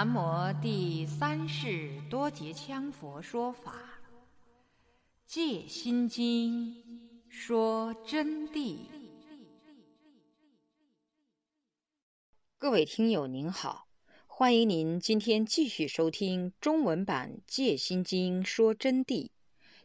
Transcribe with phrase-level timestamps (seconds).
[0.00, 3.74] 南无第三世多杰羌佛说法，
[5.26, 6.74] 《戒心经》
[7.28, 8.78] 说真谛。
[12.56, 13.88] 各位听友您好，
[14.26, 19.28] 欢迎您今天继续收听中文版《戒心经》说真谛。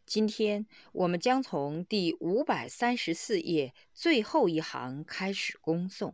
[0.06, 6.14] 今天我们将从第五百三十四页最后一行开始恭诵。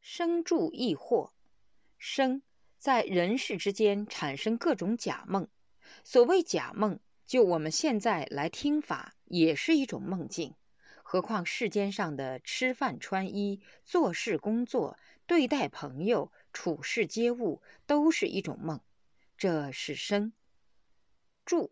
[0.00, 1.32] 生住异惑，
[1.98, 2.40] 生
[2.84, 5.48] 在人世之间产生各种假梦。
[6.04, 10.54] 所谓假梦，就我们现在来听法，也是一种梦境。
[11.02, 18.78] 何况世间上的吃饭穿衣、做事工作、对待朋友、处事接物，都是一种梦。
[19.38, 20.34] 这是生
[21.46, 21.70] 住，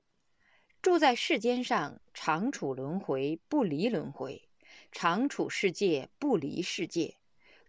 [0.80, 4.48] 住在世间上，常处轮回，不离轮回；
[4.90, 7.18] 常处世界，不离世界。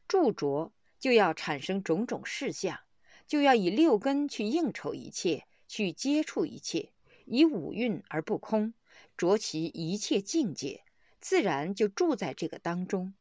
[0.08, 2.80] 住着就要产生种种事相，
[3.26, 6.92] 就要以六根去应酬一切，去接触一切，
[7.26, 8.74] 以五蕴而不空，
[9.18, 10.84] 着其一切境界，
[11.20, 13.14] 自然就住在这个当中。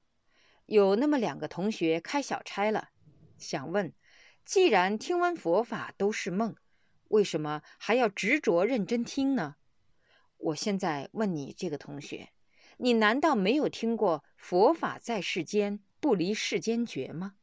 [0.66, 2.90] 有那么两个同学开小差了，
[3.38, 3.92] 想问：
[4.44, 6.56] 既然听闻佛法都是梦，
[7.08, 9.56] 为什么还要执着认真听呢？
[10.38, 12.30] 我现在问你这个同学，
[12.78, 15.80] 你难道没有听过佛法在世间？
[16.00, 17.36] 不离世间觉吗？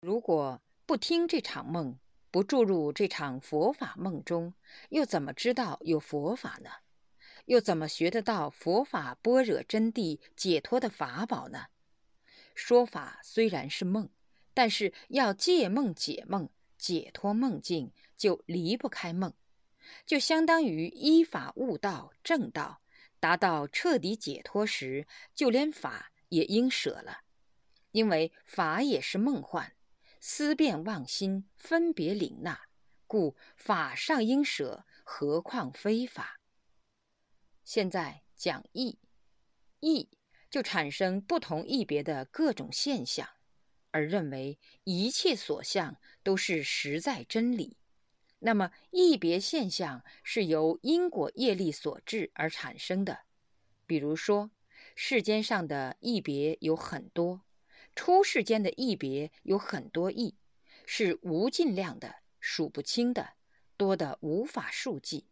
[0.00, 1.98] 如果不听这场梦，
[2.30, 4.54] 不注入这场佛法梦中，
[4.88, 6.70] 又怎么知道有佛法呢？
[7.44, 11.66] 又怎么学得到佛法般若真谛解脱的法宝呢？
[12.54, 14.08] 说法虽然是梦，
[14.54, 19.34] 但是要借梦解梦、解脱梦境，就离不开梦，
[20.06, 22.80] 就相当于依法悟道、正道，
[23.20, 27.24] 达到彻底解脱时，就连法也应舍了。
[27.92, 29.74] 因为法也是梦幻，
[30.20, 32.60] 思辨妄心，分别领纳，
[33.06, 36.40] 故法上应舍，何况非法？
[37.64, 38.98] 现在讲义，
[39.80, 40.08] 义
[40.50, 43.28] 就产生不同义别的各种现象，
[43.90, 47.76] 而认为一切所相都是实在真理。
[48.40, 53.20] 那么义别现象是由因果业力所致而产生的。
[53.86, 54.50] 比如说，
[54.94, 57.42] 世间上的义别有很多。
[57.98, 60.36] 出世间的异别有很多异，
[60.86, 63.30] 是无尽量的、数不清的，
[63.76, 65.26] 多的无法数计。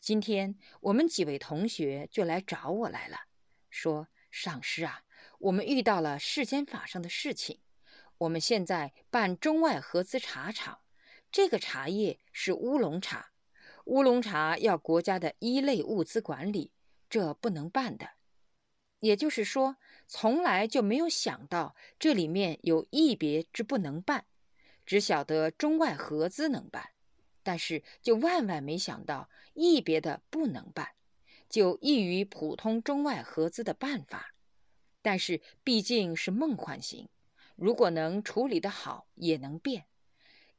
[0.00, 3.22] 今天我们几位同学就来找我来了，
[3.70, 5.02] 说：“上师啊，
[5.40, 7.58] 我们遇到了世间法上的事情。
[8.18, 10.82] 我们现在办中外合资茶厂，
[11.32, 13.32] 这个茶叶是乌龙茶，
[13.86, 16.70] 乌龙茶要国家的一类物资管理，
[17.08, 18.10] 这不能办的。
[19.00, 19.78] 也就是说。”
[20.12, 24.24] 从来就没有想到这里面有一别之不能办，
[24.84, 26.90] 只晓得中外合资能办，
[27.44, 30.88] 但是就万万没想到一别的不能办，
[31.48, 34.34] 就异于普通中外合资的办法。
[35.00, 37.08] 但是毕竟是梦幻型，
[37.54, 39.86] 如果能处理得好，也能变。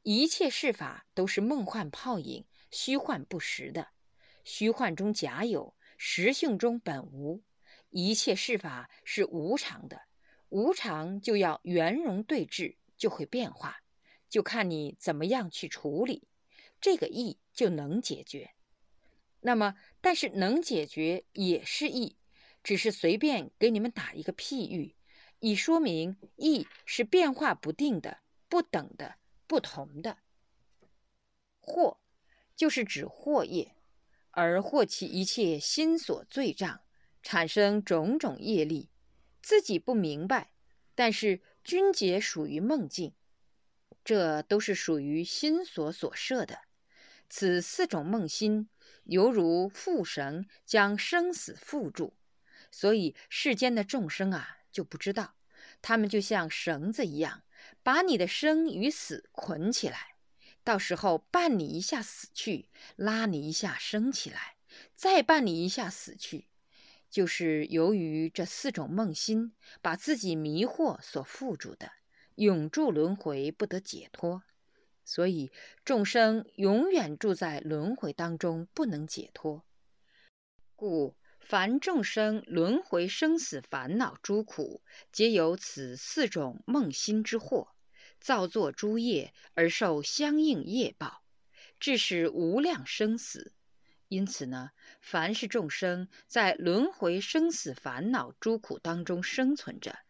[0.02, 3.88] 一切事法都是梦幻泡影，虚幻不实的，
[4.44, 7.42] 虚幻中假有，实性中本无。
[7.92, 10.02] 一切事法是无常的，
[10.48, 13.82] 无常就要圆融对治，就会变化，
[14.28, 16.26] 就看你怎么样去处理，
[16.80, 18.54] 这个义就能解决。
[19.40, 22.16] 那么，但是能解决也是义，
[22.62, 24.96] 只是随便给你们打一个譬喻，
[25.40, 29.16] 以说明义是变化不定的、不等的、
[29.46, 30.18] 不同的。
[31.60, 31.98] 惑
[32.56, 33.74] 就是指惑业，
[34.30, 36.80] 而惑其一切心所罪障。
[37.22, 38.90] 产生种种业力，
[39.40, 40.50] 自己不明白，
[40.94, 43.14] 但是君结属于梦境，
[44.04, 46.62] 这都是属于心所所设的。
[47.28, 48.68] 此四种梦心，
[49.04, 52.12] 犹如缚绳将生死缚住，
[52.70, 55.36] 所以世间的众生啊就不知道，
[55.80, 57.44] 他们就像绳子一样，
[57.82, 60.16] 把你的生与死捆起来，
[60.62, 64.56] 到时候绊你一下死去，拉你一下升起来，
[64.94, 66.48] 再绊你一下死去。
[67.12, 71.92] 就是由于这四种梦心把自己迷惑所缚住的，
[72.36, 74.42] 永住轮回不得解脱，
[75.04, 75.52] 所以
[75.84, 79.62] 众生永远住在轮回当中不能解脱。
[80.74, 84.80] 故凡众生轮回生死烦恼诸苦，
[85.12, 87.74] 皆由此四种梦心之祸，
[88.20, 91.22] 造作诸业而受相应业报，
[91.78, 93.52] 致使无量生死。
[94.12, 100.00] 因此呢，凡是众生在轮回生死烦恼诸苦当中生存着，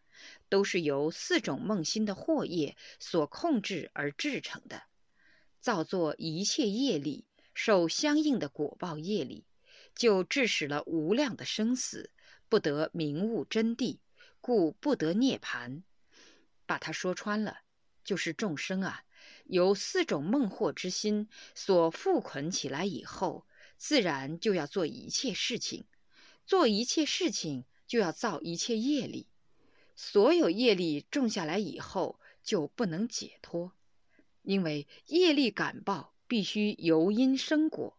[0.49, 4.83] 都是由四种梦心的惑业所控制而制成的。
[5.61, 7.23] 造作一切业力，
[7.53, 9.45] 受相应的果报业力，
[9.95, 12.11] 就致使了无量的生死，
[12.49, 13.99] 不得明悟真谛，
[14.41, 15.81] 故不得涅盘。
[16.65, 17.59] 把它说穿了，
[18.03, 19.05] 就是众生啊，
[19.45, 23.45] 由四种梦惑之心所附捆起来以后，
[23.83, 25.83] 自然就要做一切事情，
[26.45, 29.27] 做一切事情就要造一切业力，
[29.93, 33.73] 所有业力种下来以后，就不能解脱。
[34.43, 37.97] 因为业力感报必须由因生果，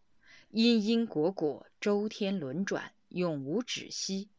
[0.49, 4.29] 因因果果周天轮转，永无止息。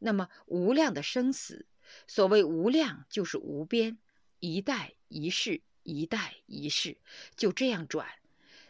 [0.00, 1.64] 那么无量的生死，
[2.06, 3.96] 所谓无量就是无边，
[4.40, 6.98] 一代一世，一代一世，
[7.34, 8.06] 就这样转，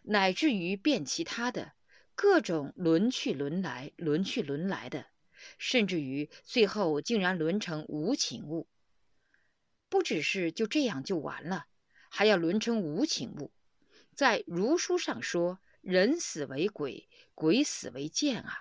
[0.05, 1.73] 乃至于变其他的
[2.23, 5.07] 各种轮去轮来，轮去轮来的，
[5.59, 8.69] 甚至于最后竟然轮成无情物。
[9.89, 11.67] 不只是就这样就完了。
[12.09, 13.53] 还要轮成无情物，
[14.15, 18.61] 在儒书上说，人死为鬼，鬼死为剑啊。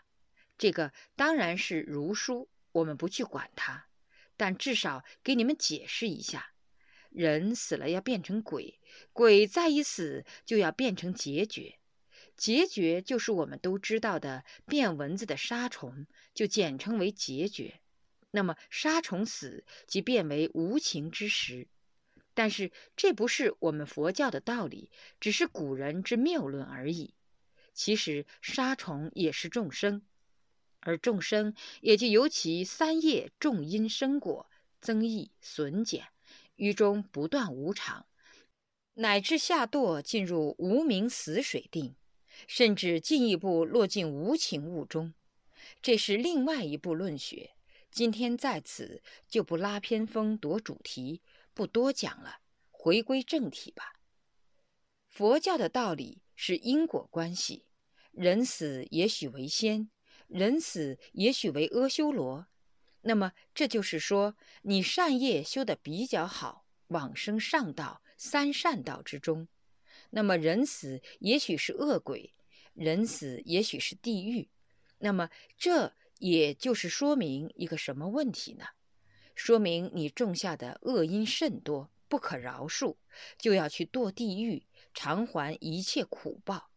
[0.58, 3.86] 这个当然是儒书，我们不去管它，
[4.36, 6.54] 但至少给你们解释一下：
[7.12, 8.80] 人死了要变成鬼，
[9.14, 11.76] 鬼再一死就要变成孑孓，
[12.42, 17.74] 孑孓就是我们都知道的变蚊子的杀虫，就简称为孑孓。
[18.32, 21.68] 那么杀虫死即变为无情之时。
[22.34, 24.90] 但是这不是我们佛教的道理，
[25.20, 27.14] 只是古人之谬论而已。
[27.76, 30.02] 其实杀虫也是众生，
[30.80, 34.50] 而众生也就由其三业重因生果
[34.80, 36.08] 增益损减，
[36.56, 38.08] 于中不断无常，
[38.96, 41.96] 乃至下堕进入无名死水定，
[42.48, 45.14] 甚至进一步落进无情物中。
[45.82, 47.52] 这是另外一部论学。
[47.92, 51.22] 今天在此就不拉偏锋夺主题。
[51.54, 52.38] 不多讲了，
[52.70, 54.00] 回归正题吧。
[55.10, 57.66] 佛教的道理是因果关系，
[58.12, 59.90] 人死也许为仙，
[60.28, 62.48] 人死也许为阿修罗。
[63.02, 69.50] 那么这就是说，你善业修得比较好，往生上道三善道之中。
[70.12, 72.34] 那么人死也许是恶鬼，
[72.74, 74.50] 人死也许是地狱。
[75.00, 78.66] 那么这也就是说明一个什么问题呢？
[79.34, 82.98] 说明你种下的恶因甚多，不可饶恕，
[83.38, 86.70] 就要去堕地狱，偿还一切苦报。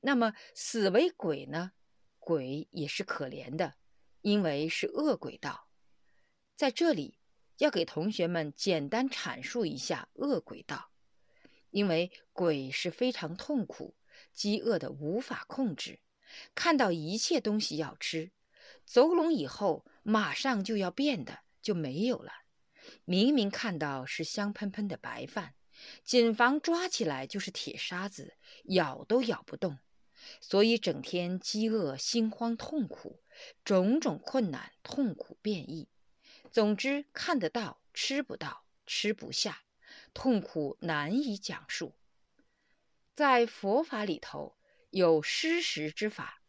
[0.00, 1.72] 那么死为鬼呢？
[2.18, 3.74] 鬼也是可怜的，
[4.22, 5.68] 因为是恶鬼道。
[6.56, 7.18] 在这里
[7.58, 10.90] 要给同学们简单阐述一下恶鬼道，
[11.70, 13.94] 因为鬼是非常痛苦、
[14.32, 16.00] 饥饿的，无法控制，
[16.54, 18.30] 看到一切东西要吃，
[18.84, 21.40] 走拢以后马上就要变的。
[21.60, 22.32] 就没有了。
[23.04, 25.54] 明明看到是香喷喷的白饭，
[26.02, 29.78] 谨防抓起来就是铁砂子，咬都咬不动。
[30.40, 33.20] 所以整天饥饿、心慌、痛苦，
[33.64, 35.88] 种种困难、痛苦变异。
[36.50, 39.62] 总之，看得到，吃不到，吃不下，
[40.18, 41.94] 痛苦难以讲述。
[43.14, 44.58] 在佛法里头
[44.90, 46.42] 有施食之法，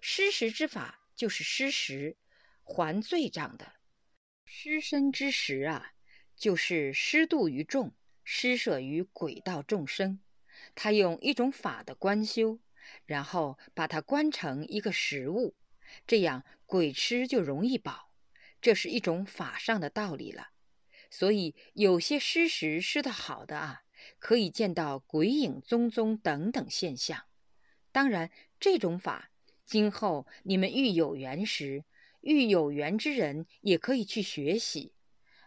[0.00, 2.16] 施食之法就是施食，
[2.62, 3.72] 还罪障的。
[4.44, 5.94] 施身之时啊，
[6.36, 10.20] 就是施度于众，施舍于鬼道众生。
[10.76, 12.60] 他用一种法的观修，
[13.04, 15.56] 然后把它观成一个食物，
[16.06, 18.12] 这样鬼吃就容易饱。
[18.60, 20.50] 这是一种法上的道理了。
[21.10, 23.82] 所以有些施食施得好的啊，
[24.18, 27.24] 可以见到鬼影踪踪等等现象。
[27.92, 29.30] 当然，这种法
[29.64, 31.84] 今后你们遇有缘时。
[32.20, 34.92] 遇有缘之人也可以去学习，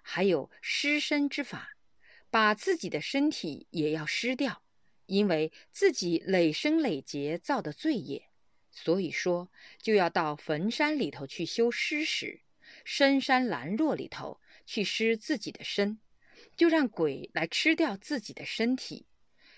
[0.02, 1.76] 还有失身之法，
[2.30, 4.64] 把自己的身体也要失掉，
[5.06, 8.30] 因为自己累生累劫造的罪业，
[8.72, 12.42] 所以说就要到坟山里头去修尸时，
[12.86, 16.00] 深山兰若里头去施自己的身，
[16.56, 19.08] 就让鬼来吃掉自己的身体。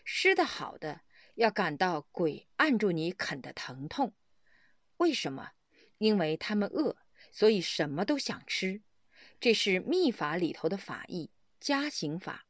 [0.03, 1.01] 施的好的，
[1.35, 4.13] 要感到鬼按住你啃的疼痛，
[4.97, 5.51] 为什么？
[5.97, 6.97] 因为他们饿。
[7.31, 8.83] 所以什么都想吃，
[9.39, 12.45] 这是密法里头的法义加行法，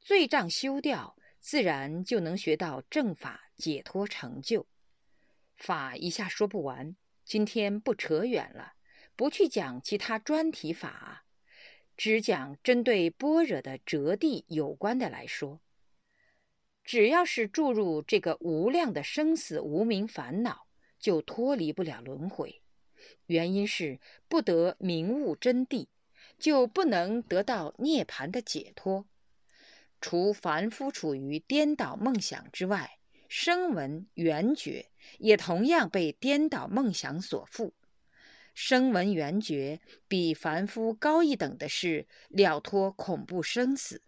[0.00, 4.66] 罪障修掉，自然就能学到正法解脱成就。
[5.56, 8.74] 法一下说不完，今天不扯远了，
[9.16, 11.26] 不去讲其他专题法，
[12.02, 15.60] 只讲针对般若的哲地有关的来说。
[16.82, 20.66] 只要是注入这个无量的生死无名烦恼，
[20.98, 22.62] 就脱离不了轮回。
[23.26, 25.88] 原因是不得明悟真谛，
[26.38, 29.04] 就不能得到涅槃的解脱。
[30.00, 32.96] 除凡夫处于颠倒梦想之外，
[33.28, 34.86] 声闻缘觉
[35.18, 37.72] 也同样被颠倒梦想所缚。
[38.54, 44.02] 声闻缘觉比凡夫高一等的是了脱恐怖生死。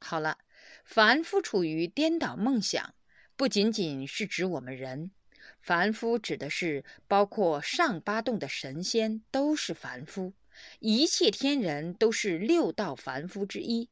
[0.00, 0.38] 好了，
[0.84, 2.94] 凡夫处于颠倒梦想，
[3.36, 5.12] 不仅仅是指我们人，
[5.60, 10.32] 凡夫指的是包括上八洞的神仙都是凡夫，
[10.80, 13.90] 一切天人都是六道凡夫之一，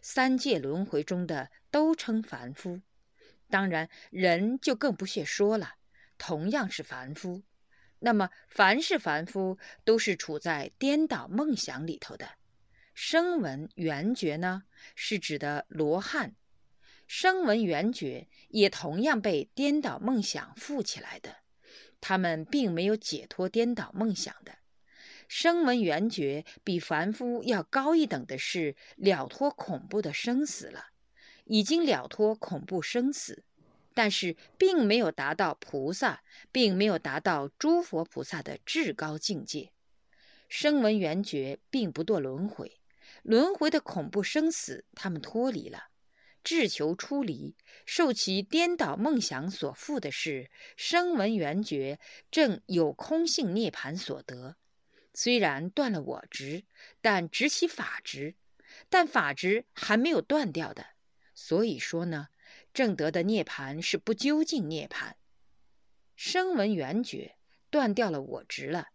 [0.00, 2.80] 三界轮回中的都称凡夫。
[3.50, 5.74] 当然，人就更不屑说了，
[6.18, 7.42] 同样是凡夫。
[8.00, 12.30] 那么，凡是凡夫，都是处在颠倒梦想里头的。
[12.94, 14.64] 声闻缘觉呢，
[14.94, 16.34] 是指的罗汉。
[17.06, 21.36] 声闻缘觉也同样被颠倒梦想缚起来的，
[22.00, 24.58] 他们并没有解脱颠倒梦想的。
[25.26, 30.86] 声闻缘觉比凡夫要高一等的是了脱恐怖的生死了，
[31.44, 33.44] 已经了脱恐怖生死。
[33.98, 39.72] 但是，并没有达到菩萨，并没有达到诸佛菩萨的至高境界。
[40.48, 42.78] 声闻缘觉并不堕轮回，
[43.24, 45.88] 轮回的恐怖生死，他们脱离了，
[46.44, 51.98] 志求出离，受其颠倒梦想所缚的是声闻缘觉，
[52.30, 54.54] 正有空性涅盘所得。
[55.12, 56.62] 虽然断了我执，
[57.00, 58.36] 但执其法执，
[58.88, 60.86] 但法执还没有断掉的。
[61.34, 62.28] 所以说呢。
[62.78, 65.14] 正得的涅槃是不究竟涅槃，
[66.14, 67.34] 声闻缘觉
[67.70, 68.90] 断掉了我执了，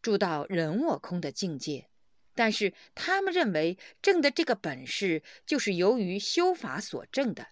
[0.00, 1.90] 住到人我空的境界。
[2.34, 7.48] 但是他们认为正的这个本事，就是由于修法所证的，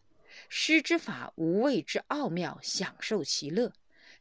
[0.49, 3.75] 施之法无畏之奥妙，享受其乐，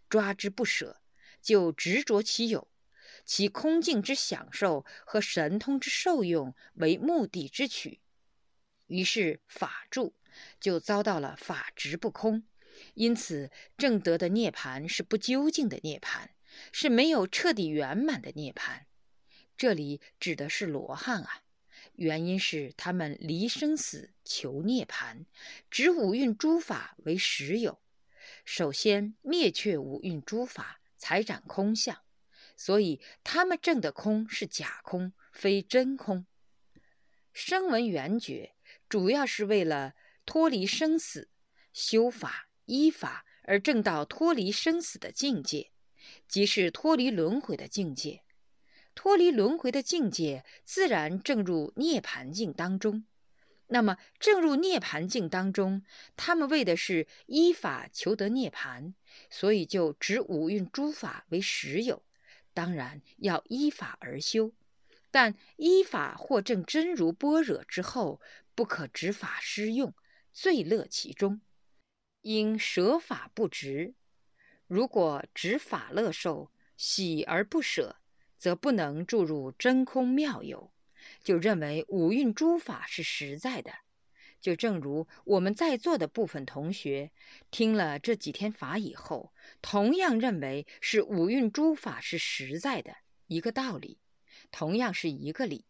[0.09, 0.99] 抓之不舍，
[1.41, 2.67] 就执着其有，
[3.23, 8.01] 其空境之享受和神通之受用为目的之取，
[8.87, 10.13] 于是法住。
[10.59, 12.43] 就遭到了法执不空，
[12.93, 16.31] 因此正德的涅盘是不究竟的涅盘，
[16.71, 18.87] 是没有彻底圆满的涅盘。
[19.57, 21.43] 这里指的是罗汉啊，
[21.93, 25.25] 原因是他们离生死求涅盘，
[25.69, 27.79] 执五蕴诸法为实有。
[28.43, 32.01] 首先灭却五蕴诸法，才展空相，
[32.57, 36.25] 所以他们证的空是假空，非真空。
[37.31, 38.55] 声闻缘觉
[38.89, 39.93] 主要是为了。
[40.25, 41.29] 脱离生死，
[41.73, 45.71] 修法依法而证到脱离生死的境界，
[46.27, 48.23] 即是脱离轮回的境界。
[48.95, 53.05] 脱离轮回的境界，自然正入涅盘境当中。
[53.67, 55.83] 那么，正入涅盘境当中，
[56.15, 58.93] 他们为的是依法求得涅盘，
[59.29, 62.03] 所以就执五蕴诸法为实有。
[62.53, 64.53] 当然要依法而修，
[65.11, 68.21] 但依法获证真如般若之后，
[68.53, 69.93] 不可执法施用。
[70.37, 71.39] 最乐其中，
[72.19, 73.95] 应舍法不执。
[74.67, 77.95] 如果执法乐受，喜而不舍，
[78.37, 80.73] 则不能注入真空妙有，
[81.23, 83.71] 就认为五蕴诸法是实在的。
[84.41, 87.13] 就正如我们在座的部分同学
[87.49, 92.93] 听了这几天法以后，同样认为是五蕴诸法是实在的
[93.27, 93.99] 一个道理，
[94.51, 95.65] 同样是一个理。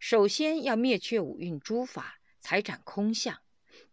[0.00, 3.42] 首先要灭却五蕴诸法，才展空相。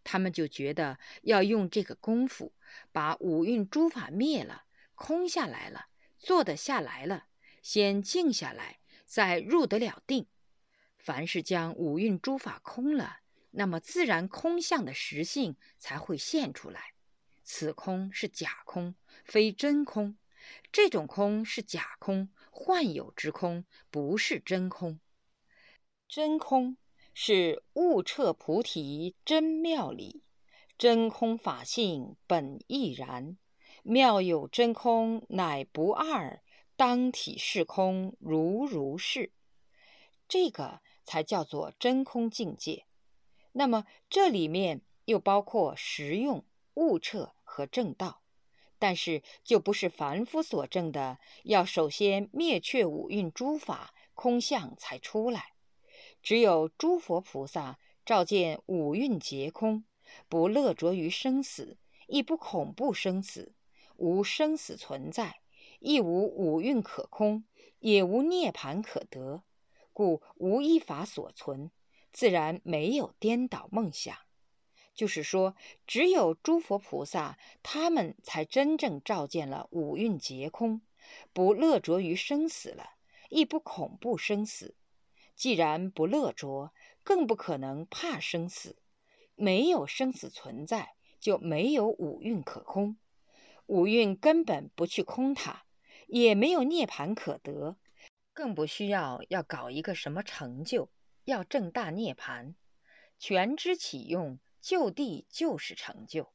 [0.04, 2.52] 他们就觉得要用这个功夫，
[2.92, 4.64] 把五蕴诸法灭了，
[4.94, 5.86] 空下来了，
[6.18, 7.26] 坐得下来了，
[7.62, 10.26] 先静下来，再入得了定。
[10.98, 13.20] 凡是将五蕴诸法空了，
[13.52, 16.94] 那么自然空相的实性才会现出来。
[17.44, 20.16] 此空是假空，非真空。
[20.72, 25.00] 这种空是假空，幻有之空，不是真空。
[26.08, 26.76] 真空。
[27.18, 30.22] 是悟彻菩提真妙理，
[30.76, 33.38] 真空法性本亦然，
[33.82, 36.42] 妙有真空乃不二，
[36.76, 39.32] 当体是空如如是，
[40.28, 42.84] 这个才叫做真空境界。
[43.52, 46.44] 那么这里面又包括实用、
[46.74, 48.20] 悟彻和正道，
[48.78, 55.55] 但是就不是凡夫所证的，要首先灭却五蕴诸法空相才出来。
[56.26, 59.84] 只有诸佛菩萨照见五蕴皆空，
[60.28, 61.78] 不乐着于生死，
[62.08, 63.54] 亦不恐怖生死，
[63.94, 65.36] 无生死存在，
[65.78, 67.44] 亦无五蕴可空，
[67.78, 69.44] 也无涅盘可得，
[69.92, 71.70] 故无一法所存，
[72.10, 74.18] 自然没有颠倒梦想。
[74.96, 75.54] 就是说，
[75.86, 80.80] 只有诸佛菩萨，他们才真正照见了五蕴皆空，
[81.32, 82.94] 不乐着于生死了，
[83.28, 84.74] 亦不恐怖生死。
[85.36, 88.78] 既然不乐着，更不可能怕生死，
[89.34, 92.96] 没有生死存在，就没有五蕴可空，
[93.66, 95.66] 五蕴根本不去空它，
[96.08, 97.76] 也没有涅槃可得，
[98.32, 100.90] 更不需要要搞一个什么成就，
[101.24, 102.54] 要正大涅槃，
[103.18, 106.32] 全知启用，就地就是成就，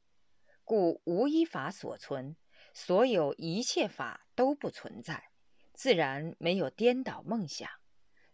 [0.62, 2.36] 故无一法所存，
[2.72, 5.24] 所有一切法都不存在，
[5.72, 7.68] 自然没有颠倒梦想。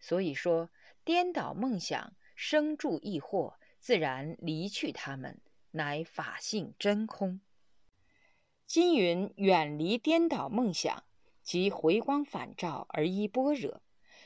[0.00, 0.70] 所以说，
[1.04, 3.54] 颠倒梦想生住异惑。
[3.80, 5.40] 自然离去，他们
[5.70, 7.40] 乃法性真空。
[8.66, 11.04] 今云远离颠倒梦想，
[11.42, 13.80] 即回光返照而依般若，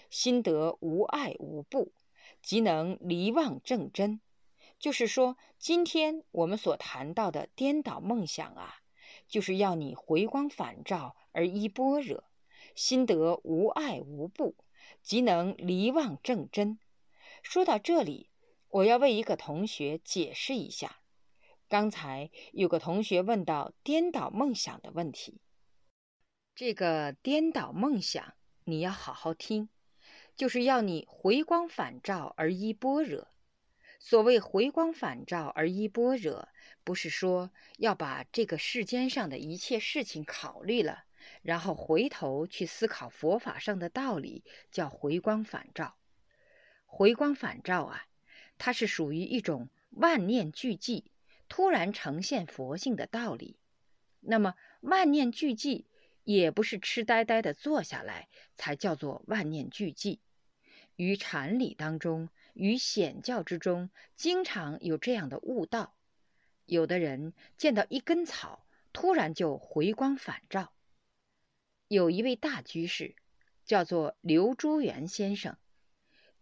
[0.09, 1.93] 心得无爱无不，
[2.41, 4.21] 即能离妄正真。
[4.79, 8.77] 就是说，今天我们所谈到的颠倒梦想啊，
[9.29, 12.25] 就是要你回光返照而依般若，
[12.75, 14.57] 心得无爱无不，
[15.03, 16.79] 即能离妄正真。
[17.43, 18.31] 说到这里。
[18.69, 21.03] 我要为一个同学解释一下，
[21.69, 25.43] 刚才有个同学问到颠倒梦想的问题。
[26.55, 28.33] 这个颠倒梦想
[28.65, 29.69] 你要好好听，
[30.37, 33.29] 就是要你回光返照而依般若。
[34.01, 36.49] 所谓回光返照而依般若，
[36.83, 41.05] 不是说要把这个世间上的一切事情考虑了，
[41.43, 45.97] 然后回头去思考佛法上的道理，叫回光返照。
[46.87, 48.07] 回光返照啊！
[48.59, 51.05] 它是属于一种万念俱寂，
[51.49, 53.57] 突然呈现佛性的道理。
[54.21, 55.87] 那么万念俱寂，
[56.23, 60.19] 也不是痴呆呆的坐下来才叫做万念俱寂。
[60.97, 65.95] 于禅理当中，于显教之中，经常有这样的悟道。
[66.67, 70.73] 有的人见到一根草，突然就回光返照。
[71.93, 73.15] 有一位大居士，
[73.67, 75.59] 叫做刘朱元先生。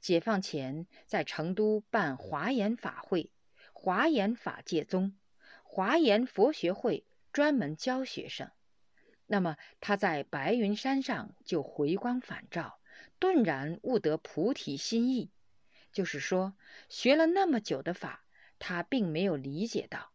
[0.00, 3.32] 解放前，在成都办华严法会，
[3.72, 5.12] 华严法界宗，
[5.64, 8.52] 华严佛学会专门教学生。
[9.26, 12.78] 那么他在白云山上就回光返照，
[13.18, 15.32] 顿然悟得菩提心意。
[15.90, 16.54] 就是说，
[16.88, 18.24] 学了那么久的法，
[18.60, 20.12] 他并没有理解到。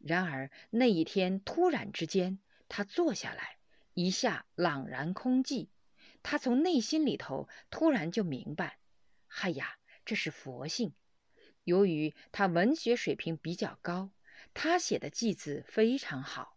[0.00, 3.58] 然而那一天突然之间，他坐下来，
[3.94, 5.68] 一下朗然空寂。
[6.22, 8.78] 他从内心里头突然就明白。
[9.26, 10.94] 嗨呀，这是佛性。
[11.64, 14.10] 由于他文学水平比较高，
[14.54, 16.56] 他写的偈子非常好。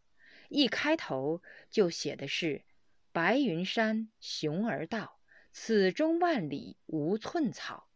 [0.49, 2.63] 一开头就写的是
[3.11, 5.19] “白云山雄而道，
[5.51, 7.89] 此中万里无寸草”，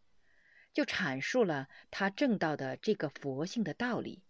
[0.74, 4.24] 就阐述了他正道的这个佛性的道理。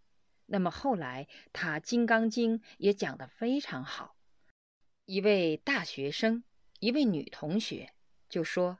[0.45, 4.15] 那么后来他《金刚经》也讲得非常好。
[5.09, 6.43] 一位大学生，
[6.79, 7.93] 一位女同学
[8.29, 8.77] 就说：“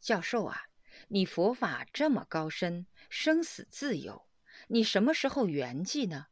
[0.00, 0.68] 教授啊。”
[1.08, 4.24] 你佛法这么高深，生死自由，
[4.68, 6.28] 你什么时候圆寂呢？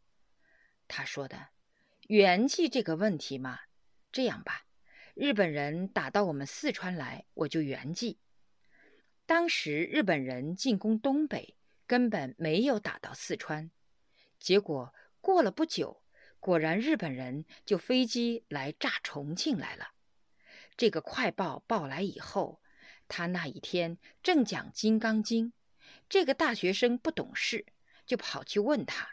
[0.87, 1.49] 他说的，
[2.07, 3.59] 圆寂这个问题嘛，
[4.13, 4.67] 这样吧，
[5.15, 8.19] 日本人打到我们四川来，我就圆寂。
[9.27, 11.57] 当时日本人进攻东北，
[11.89, 13.73] 根本没有打到四川，
[14.39, 16.00] 结果过了不久，
[16.41, 19.93] 果然日本人就飞机来炸重庆来了。
[20.77, 22.61] 这个快报报来以后。
[23.13, 25.49] 他那一天正讲《金刚经》，
[26.09, 27.67] 这个大学生不懂事，
[28.07, 29.09] 就跑去问他，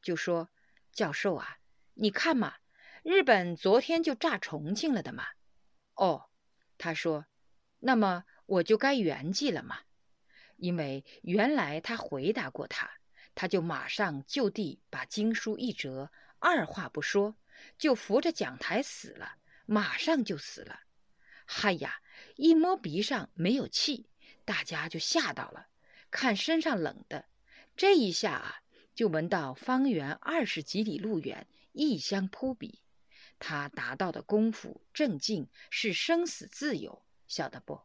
[0.00, 0.48] 就说
[0.90, 1.58] ：“教授啊，
[1.92, 2.54] 你看嘛，
[3.02, 5.26] 日本昨天就炸重庆了的嘛。”
[5.92, 6.30] 哦，
[6.78, 7.26] 他说
[7.80, 9.80] ：“那么我就该圆寂了嘛？
[10.56, 12.92] 因为原来他回答过他，
[13.34, 16.10] 他就马上就地把经书一折，
[16.44, 17.36] 二话不说，
[17.78, 20.80] 就扶着讲台死了，马上就死了。
[21.46, 22.00] 嗨呀！”
[22.36, 24.08] 一摸鼻上没有气，
[24.44, 25.68] 大家就吓到了。
[26.10, 27.28] 看身上冷的，
[27.76, 28.62] 这一下啊，
[28.94, 32.82] 就闻到方圆二十几里路远异香扑鼻。
[33.38, 37.80] 他达到的功夫正静，是生死自由，晓得不？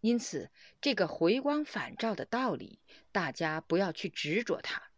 [0.00, 2.80] 因此，这个回光返照的道理，
[3.12, 4.90] 大家不要去执着它。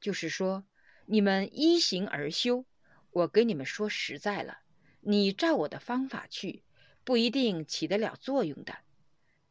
[0.00, 0.66] 就是说，
[1.06, 2.64] 你们依行而修。
[3.10, 4.58] 我给你们说实在了，
[5.00, 6.62] 你照我的方法去。
[7.02, 8.78] 不一定起得了作用的。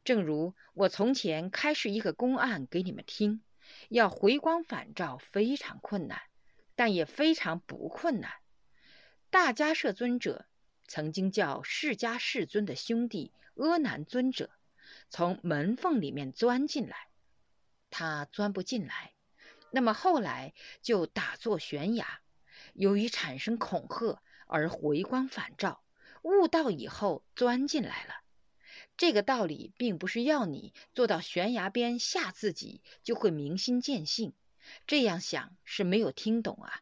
[0.03, 3.41] 正如我从前开示一个公案给你们听，
[3.87, 6.21] 要回光返照非常困难，
[6.75, 8.29] 但也非常不困难。
[9.29, 10.45] 大迦摄尊者
[10.85, 14.51] 曾经叫释迦世尊的兄弟阿难尊者
[15.09, 17.07] 从门缝里面钻进来，
[17.89, 19.13] 他钻不进来，
[19.75, 22.21] 那么后来就打坐悬崖，
[22.75, 25.83] 由于产生恐吓而回光返照。
[26.21, 28.13] 悟道以后钻进来了，
[28.95, 34.31] 这个道理并不是要你坐到悬崖边吓自己就会明心见性，
[34.87, 36.79] 这样想是没有听懂啊。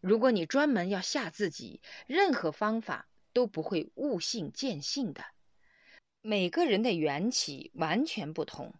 [0.00, 5.24] 如果你专门要吓自己，任何方法都不会悟性见性的。
[6.22, 8.74] 每个人的缘起完全不同，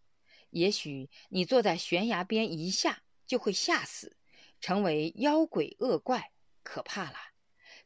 [0.50, 4.16] 也许你坐在悬崖边一下就会吓死，
[4.60, 7.16] 成为妖鬼恶怪，可怕了。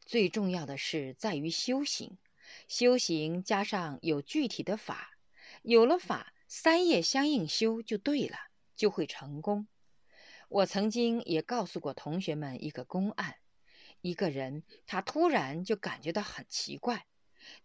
[0.05, 2.17] 最重要的是在于修行，
[2.67, 5.11] 修行加上有具体的法，
[5.61, 8.37] 有了法，三业相应修就对了，
[8.75, 9.67] 就会成功。
[10.49, 13.37] 我曾经也告诉过同学们一个公案：
[14.01, 17.05] 一个人他突然就感觉到很奇怪。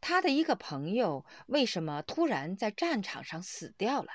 [0.00, 4.10] 他的一个朋友为什么突然在战场上死掉了？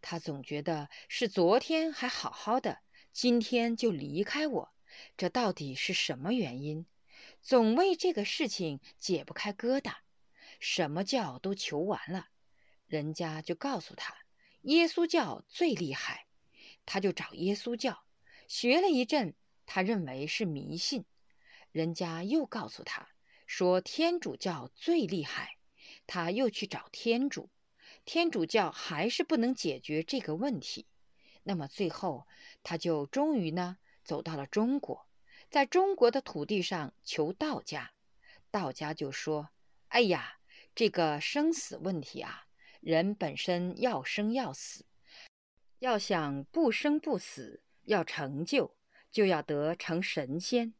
[0.00, 2.78] 他总觉得是昨天还好好的，
[3.12, 4.72] 今天就离开我，
[5.16, 6.86] 这到底是什么原因？
[7.42, 9.94] 总为这个事情解不开疙瘩，
[10.58, 12.28] 什么教都求完了，
[12.86, 14.14] 人家就告诉他，
[14.62, 16.26] 耶稣教最厉害，
[16.86, 18.02] 他就找耶稣教
[18.48, 19.34] 学了一阵，
[19.66, 21.04] 他认为是迷信，
[21.72, 23.08] 人家又告诉他。
[23.46, 25.56] 说天主教最厉害，
[26.06, 27.50] 他又去找天主，
[28.12, 30.84] 天主教还是不能解决这个问题。
[31.44, 32.26] 那么最后，
[32.64, 35.06] 他就终于呢走到了中国，
[35.48, 37.92] 在中国的土地上求道家，
[38.50, 39.50] 道家就说
[39.86, 40.40] ：“哎呀，
[40.74, 42.48] 这个生死问题啊，
[42.80, 44.86] 人本身要生要死，
[45.78, 48.74] 要想不生不死，要成就，
[49.12, 50.74] 就要得成神仙。”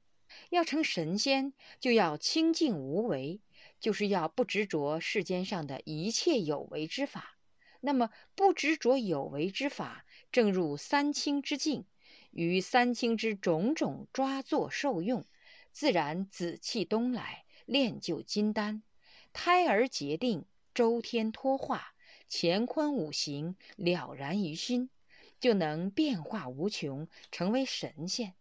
[0.50, 3.40] 要成神仙，就要清净无为，
[3.80, 7.38] 就是要不执着世间上的一切有为之法。
[7.80, 11.86] 那么，不执着有为之法，正入三清之境，
[12.30, 15.24] 于三清之种种抓作受用，
[15.72, 18.82] 自然紫气东来，炼就金丹，
[19.32, 21.94] 胎儿结定，周天托化，
[22.28, 24.90] 乾坤五行了然于心，
[25.40, 28.34] 就能变化无穷，成为神仙。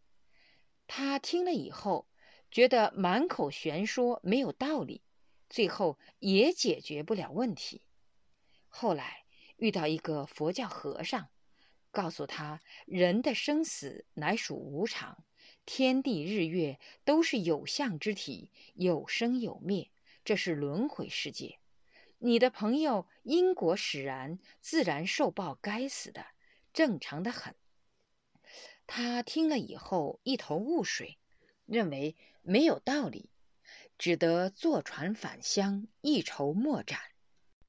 [0.86, 2.10] 他听了以后，
[2.52, 5.02] 觉得满口玄说没有道理，
[5.50, 7.82] 最后也解决不了问题。
[8.68, 9.26] 后来
[9.58, 11.30] 遇到一个佛教和尚，
[11.92, 15.24] 告诉他：人的生死乃属无常，
[15.66, 19.90] 天地日月都是有相之体，有生有灭，
[20.24, 21.58] 这是轮回世界。
[22.20, 26.26] 你的朋友因果使然，自然受报该死的，
[26.74, 27.56] 正常的很。
[28.86, 31.18] 他听了以后一头雾水，
[31.66, 33.30] 认为没有道理，
[34.00, 36.98] 只得坐船返乡，一筹莫展。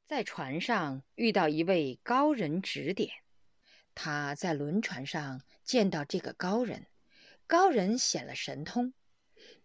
[0.06, 3.10] 在船上遇到一位高人指点，
[3.96, 6.86] 他在轮船上见到这个高人，
[7.48, 8.94] 高人显了神通。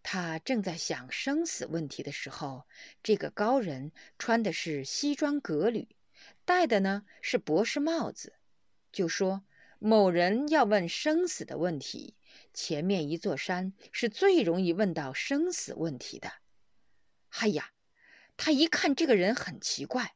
[0.02, 2.66] 他正在想生死问题的时候，
[3.04, 5.88] 这个高人穿的是西装革履，
[6.46, 8.34] 戴的呢是博士帽子，
[8.92, 9.46] 就说。
[9.78, 12.16] 某人要问生死的问题，
[12.54, 16.32] 前面一座山是最容易问到生死问题的。
[17.40, 17.72] 哎呀，
[18.38, 20.16] 他一看这个人很奇怪，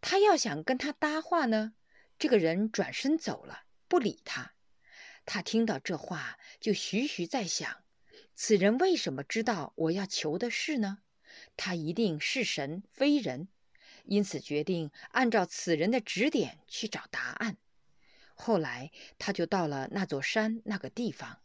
[0.00, 1.74] 他要想跟他搭话呢，
[2.18, 4.54] 这个人转身走了，不理他。
[5.24, 7.84] 他听到这话，就徐徐在想：
[8.34, 10.98] 此人为什么知道我要求的事呢？
[11.56, 13.48] 他一定是神非人，
[14.04, 17.56] 因此决定按照此人的指点去找答案。
[18.34, 21.40] 后来，他就到了那座山那个地方。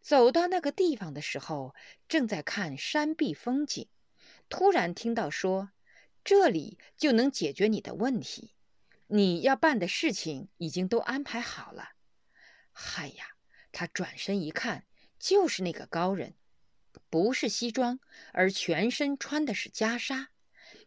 [0.00, 1.74] 走到那个地方的时候，
[2.08, 3.88] 正在看山壁风景，
[4.48, 5.70] 突然听到说
[6.24, 8.54] ：“这里就能解决你的问题，
[9.08, 11.90] 你要办的事情已经都安排好了。”
[12.72, 13.36] 嗨呀！
[13.72, 14.86] 他转身一看，
[15.18, 16.34] 就是那个高人，
[17.10, 18.00] 不是西装，
[18.32, 20.28] 而全身穿的是袈裟。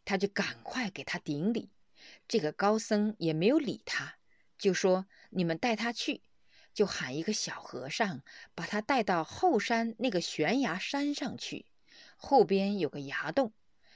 [0.05, 1.71] 他就赶快给他顶礼。
[2.27, 4.15] 这个高僧也没有理他，
[4.57, 5.07] 就说。
[5.31, 6.23] 你们带他去，
[6.73, 8.23] 就喊一个小和尚，
[8.55, 11.67] 把他带到后山那个悬崖山上去。
[12.21, 13.53] 后边有个崖洞，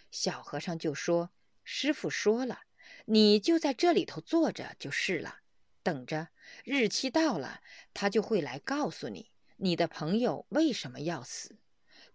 [0.09, 1.31] 小和尚就说
[1.65, 2.61] ：“师傅说了，
[3.05, 5.39] 你就在这里头坐着就是了，
[5.83, 6.29] 等着
[6.63, 7.61] 日期到了，
[7.93, 11.57] 他就会来告诉你，你的朋友为什么要死，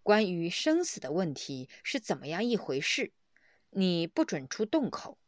[0.02, 3.12] 关于生死的问题是怎么样一回事。
[3.70, 5.18] 你不准出洞口，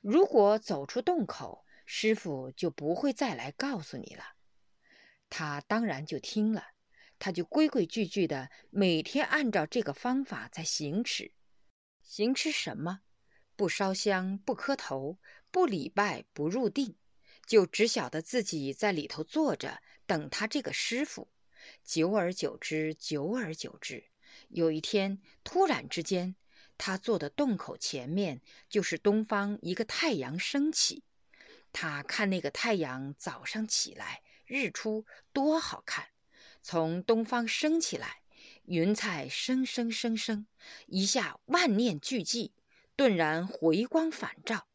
[0.00, 4.22] 如果走出洞口。”师傅就不会再来告诉你了，
[5.30, 6.66] 他当然就听了，
[7.18, 11.32] 他就规规矩矩的每天按照这个方法在行持。
[12.02, 13.00] 行持什么？
[13.56, 15.18] 不烧香，不磕头，
[15.50, 16.96] 不礼拜，不入定，
[17.46, 21.28] 就只晓得自己在里头坐着等他这个师傅。
[21.84, 24.04] 久而久之，久而久之，
[24.48, 26.36] 有一天突然之间，
[26.78, 31.02] 他坐的洞口前面就是东方一个太阳升起。
[31.72, 36.08] 他看那个太阳早上起来日出多好看！
[36.70, 38.20] 从东方升起来，
[38.64, 40.46] 云彩生生生生，
[40.86, 42.50] 一下万念俱寂，
[42.94, 44.68] 顿然回光返照。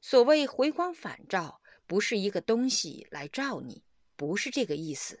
[0.00, 3.84] 所谓回光返照，不是一个东西来照你，
[4.16, 5.20] 不是这个意思，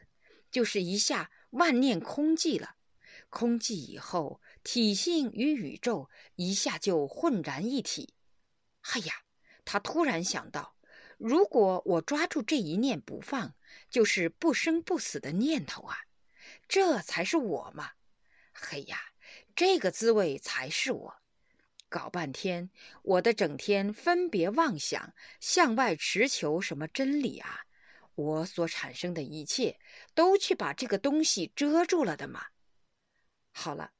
[0.50, 2.76] 就是一下万念空寂了。
[3.28, 8.14] 空寂以后，体性与宇宙一下就浑然一体。
[8.80, 9.12] 哎呀，
[9.66, 10.74] 他突然想到，
[11.18, 13.54] 如果我抓住这一念不放，
[13.90, 15.98] 就是不生不死的念头啊，
[16.68, 17.90] 这才是我嘛！
[18.52, 19.00] 嘿呀，
[19.56, 21.16] 这个滋味才是我。
[21.88, 22.70] 搞半天，
[23.02, 27.62] 我的整天分别妄想，向外持求什么真理啊？
[28.14, 29.80] 我所产生的一切，
[30.14, 32.46] 都去把这个东西遮住了的嘛。
[33.50, 33.90] 好了，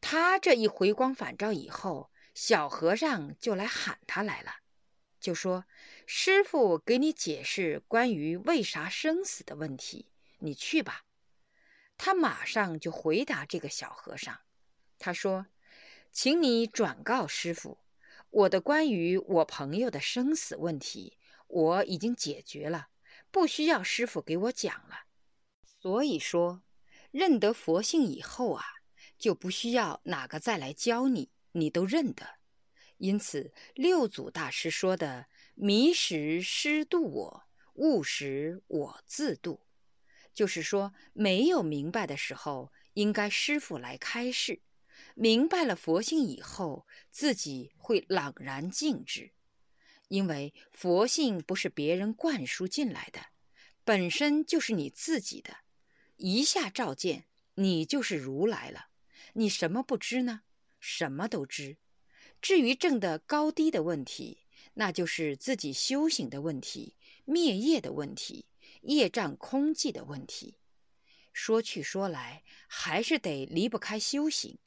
[0.00, 4.52] 他这一回光返照以后，小和尚就来喊他来了，
[5.20, 5.66] 就说
[6.06, 11.04] ：“师傅给你解释关于为啥生死的问题，你去吧。”
[11.98, 14.40] 他马上就回答这个小和尚，
[14.98, 15.46] 他说
[16.10, 17.78] ：“请你转告师傅，
[18.30, 22.88] 我的关于我朋友的生死问题，我已经解决了，
[23.30, 25.04] 不需要师傅给我讲了。
[25.80, 26.62] 所以说，
[27.10, 28.64] 认得佛性以后啊。”
[29.18, 32.39] 就不需要哪个再来教你，你都认得。
[33.00, 37.44] 因此，六祖大师说的“迷时师度我，
[37.76, 39.66] 悟时我自度”，
[40.34, 44.60] 就是说，没有明白的时候，应该师傅来开示；
[45.14, 49.32] 明白了佛性以后，自己会朗然静止。
[50.08, 53.28] 因为佛性不是别人灌输进来的，
[53.82, 55.56] 本身就是你自己的，
[56.16, 58.88] 一下照见，你就是如来了。
[59.32, 60.42] 你什么不知呢？
[60.78, 61.78] 什么都知。
[62.40, 64.38] 至于证的高低的问题，
[64.74, 68.46] 那就是自己修行的问题、灭业的问题、
[68.82, 70.56] 业障空寂的问题。
[71.32, 74.58] 说去说来，还是得离不开修行。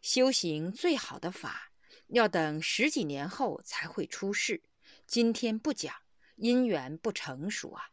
[0.00, 1.72] 修行最好的法，
[2.08, 4.62] 要等十几年后才会出世。
[5.06, 5.94] 今天不讲，
[6.36, 7.90] 因缘不成熟啊。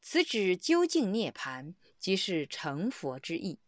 [0.00, 3.60] 此指究竟涅盘，即是成佛之意。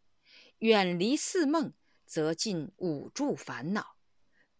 [0.58, 1.72] 远离四梦，
[2.06, 3.93] 则尽五住烦恼。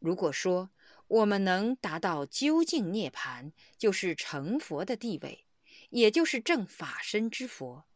[0.05, 0.69] 如果说
[1.07, 5.47] 我们能达到究竟涅盘，就是成佛的地位，
[5.89, 7.87] 也就是正法身之佛，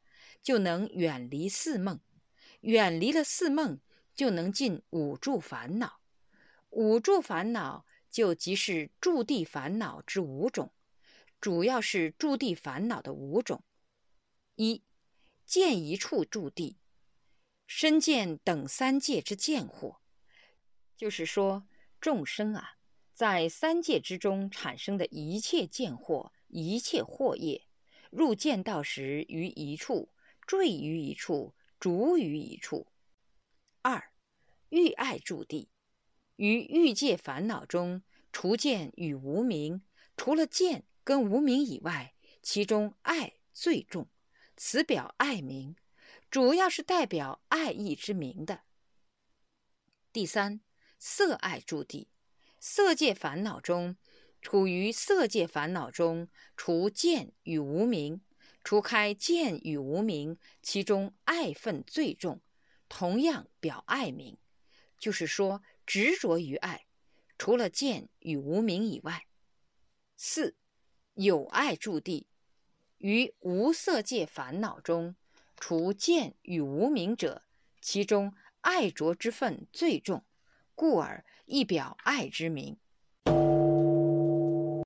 [0.42, 2.00] 就能远离四梦。
[2.62, 3.78] 远离了四梦，
[4.14, 6.00] 就能尽五住烦恼。
[6.70, 10.72] 五住烦恼就即是住地烦恼之五种，
[11.38, 13.62] 主要是住地烦恼的五种：
[14.54, 14.82] 一
[15.44, 16.78] 见一处住地。
[17.66, 19.98] 身见等三界之见惑，
[20.96, 21.66] 就是说
[22.00, 22.76] 众生啊，
[23.12, 27.66] 在三界之中产生的一切见惑、一切惑业，
[28.10, 30.12] 入见道时于一处，
[30.46, 32.86] 坠于一处，逐于一处。
[33.82, 34.12] 二
[34.68, 35.70] 欲爱住地，
[36.36, 39.82] 于欲界烦恼中，除见与无明，
[40.16, 44.08] 除了见跟无明以外，其中爱最重，
[44.56, 45.74] 此表爱名。
[46.30, 48.62] 主要是代表爱意之名的。
[50.12, 50.60] 第三，
[50.98, 52.08] 色爱住地，
[52.58, 53.96] 色界烦恼中，
[54.42, 58.20] 处于色界烦恼中，除见与无明，
[58.64, 62.40] 除开见与无明，其中爱愤最重，
[62.88, 64.36] 同样表爱名，
[64.98, 66.86] 就是说执着于爱，
[67.38, 69.26] 除了见与无明以外。
[70.16, 70.56] 四，
[71.14, 72.26] 有爱住地，
[72.98, 75.14] 于无色界烦恼中。
[75.60, 77.42] 除见与无明者，
[77.80, 80.24] 其中爱着之分最重，
[80.78, 82.76] 故而一表爱之名。